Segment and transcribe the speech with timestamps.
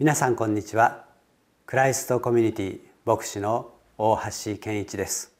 [0.00, 1.06] 皆さんこんにちは。
[1.66, 4.16] クライストコミュニティ牧師の大
[4.46, 5.34] 橋健一です。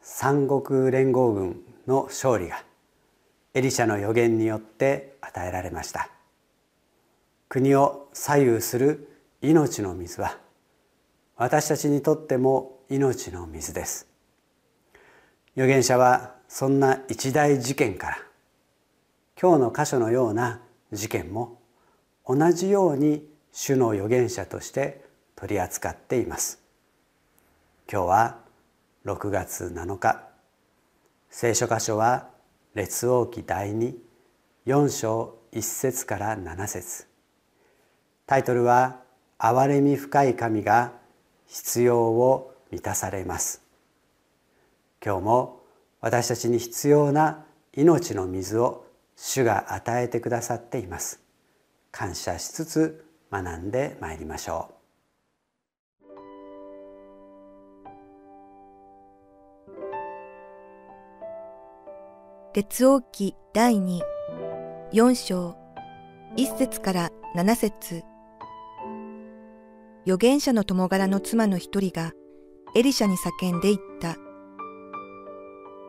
[0.00, 2.62] 三国連合軍の勝利が
[3.54, 6.10] エリシャの予言によって与えられました。
[7.48, 10.38] 国を左右する命の水は
[11.34, 14.06] 私たちにとっても命の水です。
[15.56, 18.18] 預言者はそんな一大事件から
[19.42, 20.60] 今日の箇所のような
[20.92, 21.58] 事件も
[22.24, 26.62] 同じように主の預言者として取り扱っています。
[27.90, 28.38] 今日は
[29.04, 30.22] 6月7日。
[31.30, 32.28] 聖書箇所は
[32.74, 37.06] 列王記第24章1節から7節。
[38.26, 39.00] タイトルは
[39.38, 40.92] 憐れみ深い神が
[41.46, 43.62] 必要を満たされます。
[45.04, 45.62] 今日も
[46.00, 51.20] 私たちに必要な命の水を主が与えてくださっています。
[51.90, 54.80] 感謝しつつ学んでまいりましょう
[62.52, 64.00] 列王記第2、
[64.92, 65.56] 4章、
[66.36, 68.02] 1節から7節
[70.04, 72.10] 預言者の友柄の妻の一人が
[72.74, 74.16] エリシャに叫んで言った。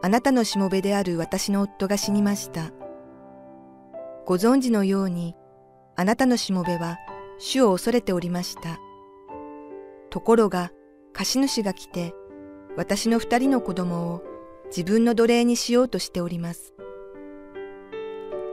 [0.04, 2.72] あなたのしもべである私の夫が死にました。
[4.26, 5.36] ご存知のように、
[5.96, 6.98] あなたのしもべは
[7.44, 8.80] 主を恐れておりました。
[10.12, 10.72] ところが、
[11.12, 12.14] 貸主が来て、
[12.78, 14.22] 私の二人の子供を
[14.68, 16.76] 自分の奴隷にしようとしております。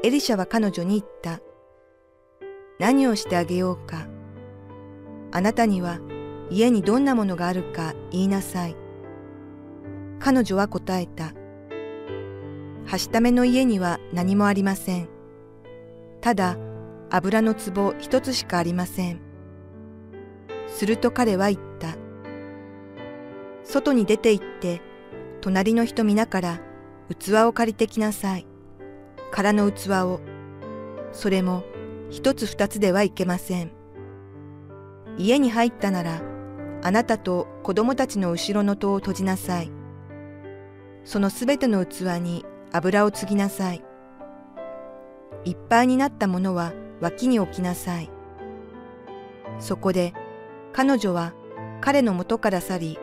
[0.02, 1.40] エリシャは彼女に言った。
[2.78, 4.08] 何をしてあげようか。
[5.32, 6.00] あなたには
[6.50, 8.76] 家にどんなものがあるか言いなさい。
[10.18, 11.34] 彼女は答えた。
[12.86, 15.08] はしための家には何もありません。
[16.22, 16.56] ただ、
[17.10, 19.20] 油の壺一つしかありません。
[20.66, 21.96] すると彼は言った。
[23.64, 24.80] 外に出て行って、
[25.40, 26.60] 隣の人皆から
[27.18, 28.46] 器を借りてきなさい。
[29.30, 30.20] 空の器を。
[31.12, 31.64] それも
[32.10, 33.72] 一つ二つではいけません。
[35.16, 36.22] 家に入ったなら、
[36.82, 39.70] あなたと子供たちの後ろの戸を閉じなさい。
[41.04, 43.82] そのすべての器に油を継ぎなさい。
[45.44, 48.10] いっぱいになったものは脇に置きなさい。
[49.58, 50.12] そこで
[50.72, 51.34] 彼女は
[51.80, 52.98] 彼の元から去り、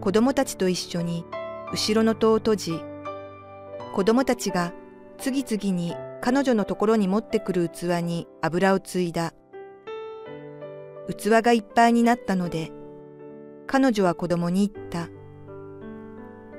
[0.00, 1.24] 子供たちと一緒に
[1.72, 2.80] 後ろの戸を閉じ、
[3.94, 4.72] 子供たちが
[5.18, 9.32] 次々に彼女のところに持ってくる器に油を継いだ。
[11.16, 12.72] 器がいっぱいになったので、
[13.66, 15.08] 彼女は子供に言った。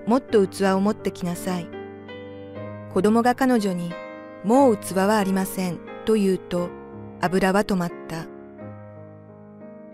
[0.08, 1.68] もっと器を持ってきなさい。
[2.94, 3.92] 子供が彼女に、
[4.44, 5.95] もう器はありません。
[6.06, 6.70] と言うと
[7.22, 8.26] 油は止まった。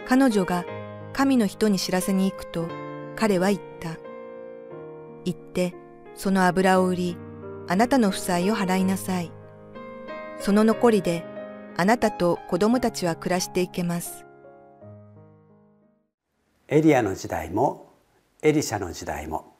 [0.05, 0.66] 彼女が
[1.13, 2.67] 神の人に知らせに行くと
[3.16, 3.97] 彼は言った。
[5.25, 5.73] 行って
[6.16, 7.17] その油を売り
[7.67, 9.31] あなたの負債を払いなさい。
[10.39, 11.23] その残りで
[11.77, 14.25] あなたと子供たちは暮らしていけます。
[16.67, 17.94] エリアの時代も
[18.41, 19.55] エリシャの時代も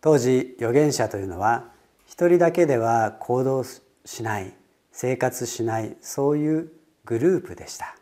[0.00, 1.70] 当時預言者というのは
[2.06, 4.54] 一人だけでは行動しない
[4.92, 6.72] 生活しないそういう
[7.04, 7.96] グループでした。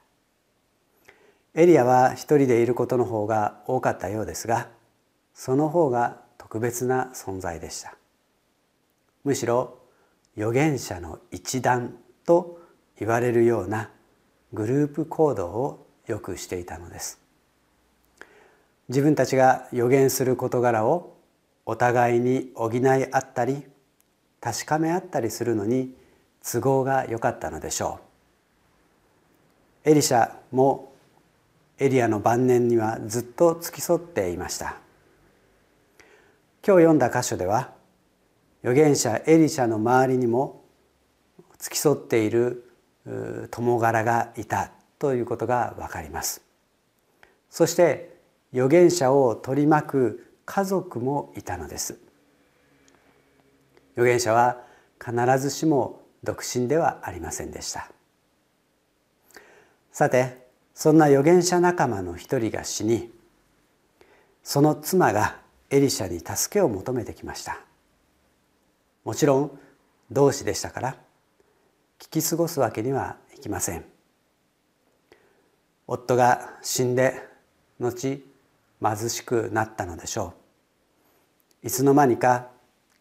[1.55, 4.69] エリアは一人でいることの方が多かったようですが
[5.35, 7.97] その方が特別な存在でした。
[9.25, 9.79] むしろ
[10.37, 12.61] 預言者の一団と
[12.99, 13.91] 言われるような
[14.53, 17.21] グループ行動をよくしていたのです。
[18.89, 21.17] 自分たちが予言する事柄を
[21.65, 23.65] お互いに補い合ったり
[24.41, 25.95] 確かめ合ったりするのに
[26.43, 28.01] 都合が良かったのでしょ
[29.85, 29.91] う。
[29.91, 30.93] エリシャも
[31.79, 34.77] エリアの晩年にはずっと付き添っていました。
[36.67, 37.73] 今日読んだ箇所では
[38.63, 40.63] 預言者エリシャの周りにも
[41.59, 42.71] 付き添っている
[43.51, 46.43] 友柄がいたということがわかります。
[47.49, 48.15] そして
[48.53, 51.99] 預言者を取り巻く家族もいたのです。
[53.95, 54.59] 預言者は
[55.03, 57.91] 必ずしも独身ではありませんでした。
[59.93, 63.11] さてそんな預言者仲間の一人が死に
[64.43, 65.39] その妻が
[65.71, 67.61] エリシャに助けを求めてきました。
[69.05, 69.59] もちろん
[70.11, 70.97] 同志でしたから
[71.99, 73.85] 聞き過ごすわけにはいきません。
[75.87, 77.15] 夫が死んで
[77.79, 78.23] 後
[78.83, 80.35] 貧しくなったのでしょ
[81.63, 81.67] う。
[81.67, 82.49] いつの間にか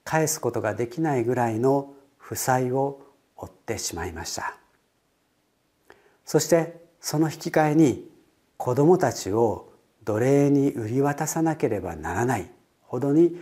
[0.03, 2.99] 返すことができないぐらいの負債を
[3.39, 4.57] 負ってしまいました。
[6.25, 8.09] そしてその引き換えに
[8.57, 9.71] 子供たちを
[10.03, 12.51] 奴隷に売り渡さなければならない
[12.81, 13.37] ほどに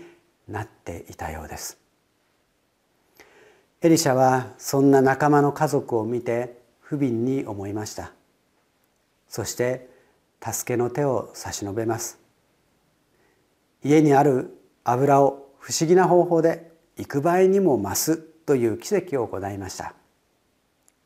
[0.47, 1.79] なっていたようです。
[3.81, 8.11] エリシャはそんな仲間の家族を見て不憫に思いました。
[9.27, 9.89] そして
[10.41, 12.19] 助けの手を差し伸べます。
[13.83, 18.26] 家にある油を不思議な方法で幾倍にも増す。
[18.47, 19.93] という奇跡を行いました。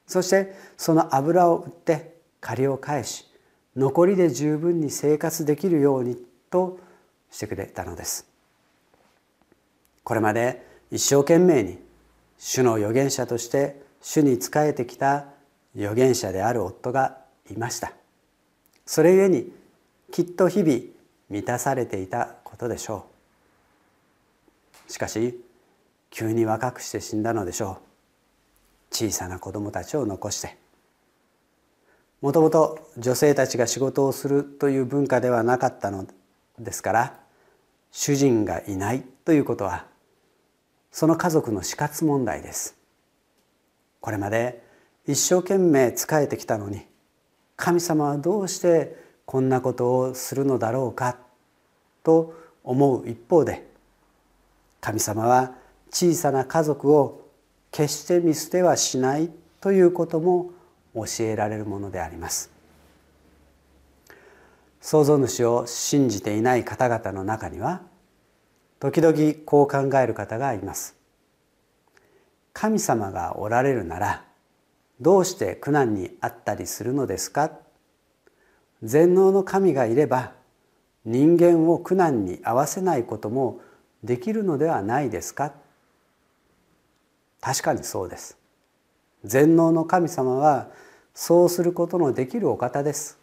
[0.07, 3.25] そしてその油を売って借りを返し
[3.75, 6.17] 残りで十分に生活できるように
[6.49, 6.79] と
[7.31, 8.27] してくれたのです。
[10.03, 11.79] これまで一生懸命に
[12.38, 15.25] 主の預言者として主に仕えてきた
[15.75, 17.17] 預言者である夫が
[17.49, 17.91] いました。
[18.85, 19.51] それゆえに
[20.11, 20.79] きっと日々
[21.29, 23.07] 満たされていたことでしょ
[24.88, 24.91] う。
[24.91, 25.41] しかし
[26.11, 27.79] 急に若くして死んだのでしょ
[28.91, 28.93] う。
[28.93, 30.57] 小さな子供たちを残して。
[32.21, 36.05] もともと女性たちが仕事をするという文化ではなかったの
[36.59, 37.19] ですから
[37.91, 39.87] 主人がいないということは
[40.91, 42.75] その家族の死活問題です。
[44.01, 44.61] これまで
[45.07, 46.85] 一生懸命仕えてきたのに
[47.55, 51.17] 神様はどうしてこんなことをするのだろうか
[52.03, 53.67] と思う一方で
[54.81, 55.55] 神様は
[55.91, 57.29] 小さな家族を
[57.69, 59.29] 決して見捨てはしない
[59.59, 60.51] ということも
[60.95, 62.49] 教えられるものであります。
[64.79, 67.81] 創造主を信じていない方々の中には
[68.79, 69.15] 時々
[69.45, 70.95] こう考える方がいます。
[72.53, 74.25] 神様がおられるなら
[74.99, 77.51] どうして苦難にあったりするのですか？
[78.81, 80.33] 全能の神がいれば
[81.05, 83.61] 人間を苦難に合わせないことも
[84.03, 85.53] できるのではないですか？
[87.41, 88.38] 確かにそうです。
[89.25, 90.69] 全能の神様は
[91.13, 93.19] そうすることのできるお方です。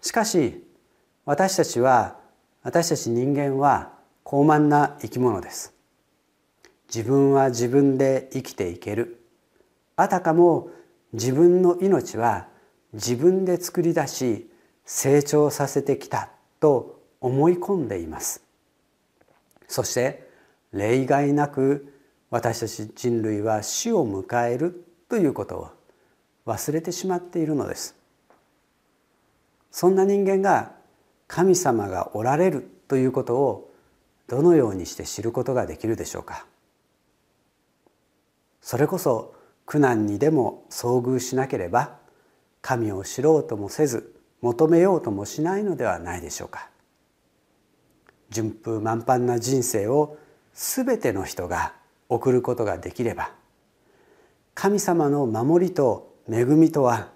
[0.00, 0.66] しかし
[1.24, 2.16] 私たちは
[2.62, 3.92] 私たち人間は
[4.24, 5.74] 高慢な生き物です。
[6.92, 9.22] 自分は自分で生きていける。
[9.96, 10.70] あたかも
[11.12, 12.48] 自分の命は
[12.92, 14.50] 自分で作り出し
[14.84, 18.42] 成長させてきたと思い込んでいます。
[19.68, 20.28] そして
[20.72, 21.92] 例外なく
[22.30, 25.70] 私たち人類は死を迎えるということを
[26.46, 27.96] 忘れてしまっているのです。
[29.70, 30.72] そんな人間が
[31.26, 33.70] 神様がおられるということを
[34.26, 36.46] どのようにして知ることができるでしょうか。
[38.60, 39.34] それこそ
[39.66, 41.98] 苦難にでも遭遇しなければ
[42.62, 46.68] 神を知ろうともせず求めようともしないのではないでしょうか。
[48.30, 50.16] 順風満帆な人生を
[50.54, 51.74] 全ての人が
[52.10, 53.32] 送ることができれば
[54.54, 57.08] 神様の守りと恵みとは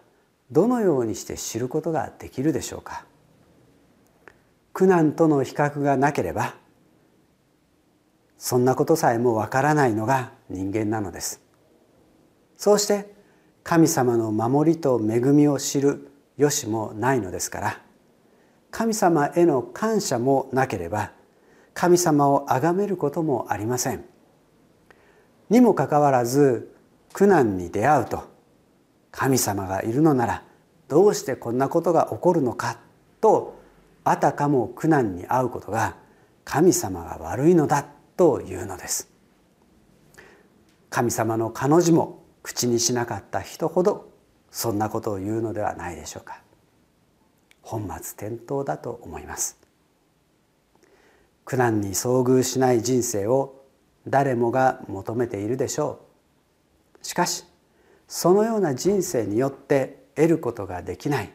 [0.51, 3.05] どのようにして知ることができるでしょうか。
[4.73, 6.55] 苦難との比較がなければ
[8.39, 11.41] そんなことさえもわからないのが人間なのです。
[12.57, 13.15] そうして
[13.63, 17.81] 神様の守りと恵みを知るよしもないのですから
[18.71, 21.13] 神様への感謝もなければ
[21.73, 24.05] 神様を崇めることもありません。
[25.51, 26.75] にもかかわらず
[27.13, 28.25] 苦難に出会うと
[29.11, 30.43] 神様がいるのなら
[30.89, 32.79] どうしてこんなことが起こるのか
[33.21, 33.59] と
[34.05, 35.97] あたかも苦難に遭うことが
[36.45, 37.87] 神様が悪いのだ
[38.17, 39.11] というのです。
[40.91, 44.13] 神様の彼女も口にしなかった人ほど
[44.51, 46.43] そんなことを言うのではないでしょうか。
[47.63, 49.59] 本末転倒だと思います。
[51.45, 53.64] 苦難に遭遇しない人生を
[54.07, 56.01] 誰もが求めているでしょ
[57.03, 57.07] う。
[57.07, 57.45] しかし
[58.09, 61.33] そのような人生によって得ることができない。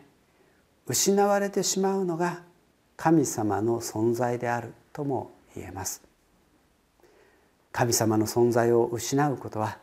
[0.88, 2.42] 失われてしまうのが
[2.98, 6.02] 神様の存在であるとも言えます。
[7.72, 9.78] 神様の存在を失うことは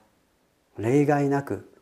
[0.77, 1.73] 例外なく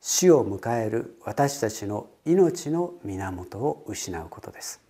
[0.00, 4.80] 死を迎える私たちの命の源を失うことです。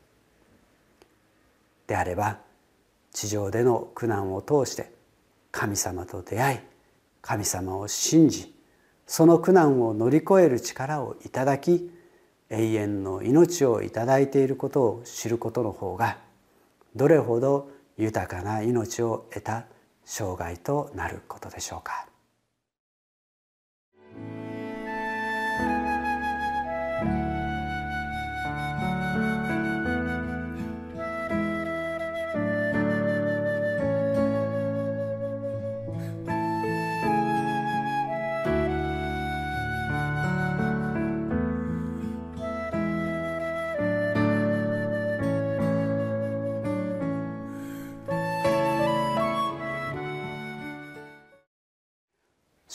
[1.87, 2.39] であれば
[3.12, 4.93] 地上での苦難を通して
[5.52, 6.59] 神様と出会い
[7.23, 8.54] 神様を信じ
[9.07, 11.90] その苦難を乗り越える力をいただき
[12.49, 16.19] 永遠の命をいただいていることを知ることの方が
[16.97, 19.66] どれほど豊かな命を得た
[20.04, 22.10] 生涯となることでしょうか。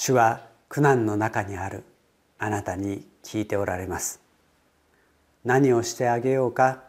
[0.06, 1.84] 主は苦難の中にある。
[2.38, 4.22] あなたに聞いておられます。
[5.44, 6.84] 何をしてあげようか。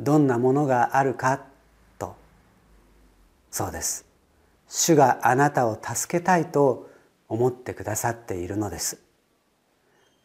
[0.00, 1.44] どんなものがあるか。
[1.96, 2.16] と。
[3.52, 4.04] そうです。
[4.66, 6.90] 主があなたを助けたいと。
[7.28, 8.98] 思ってくださっているのです。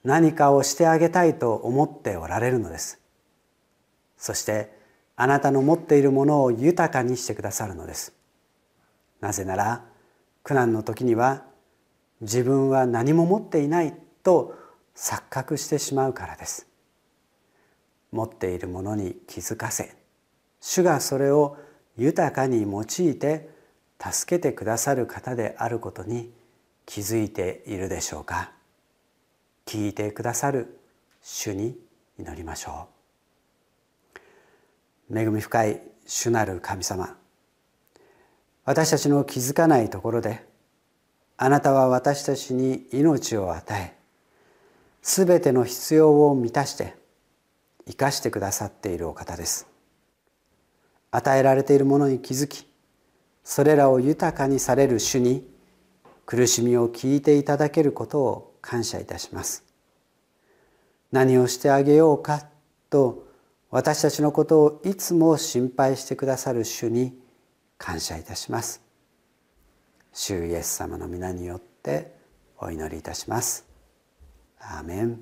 [0.04, 1.54] 何かをしてあげたいと。
[1.54, 3.00] 思っておられるのです。
[4.18, 4.76] そして。
[5.16, 8.14] あなたの持っているものを豊かにしてくださるのです。
[9.22, 9.86] なぜなら。
[10.42, 11.49] 苦難の時には。
[12.22, 14.56] 自分は何も持っていないと
[14.96, 16.68] 錯覚してしまうからです。
[18.12, 19.96] 持っているものに気づかせ
[20.60, 21.58] 主がそれを
[21.96, 22.86] 豊かに用い
[23.16, 23.50] て
[24.02, 26.32] 助けてくださる方であることに
[26.86, 28.52] 気づいているでしょうか。
[29.66, 30.80] 聞いてくださる
[31.22, 31.78] 主に
[32.18, 32.88] 祈りましょ
[35.12, 35.20] う。
[35.20, 37.16] 恵み深い主なる神様
[38.66, 40.49] 私たちの気づかないところで
[41.42, 43.96] あなたは私たちに命を与え
[45.02, 46.96] すべての必要を満たして
[47.88, 49.66] 生かしてくださっているお方です。
[51.12, 52.68] 与えられているものに気づき
[53.42, 55.50] それらを豊かにされる主に
[56.26, 59.64] 苦しみを聞いていただけることを感謝いたします。
[61.14, 62.48] 何をしてあげようか
[62.90, 63.26] と
[63.72, 67.18] 私たちのことをいつも心配してくださる主に
[67.78, 68.89] 感謝いたします。
[70.22, 72.14] 主イエス様の皆によって
[72.58, 73.66] お祈りいたします。
[74.60, 75.22] アーメン。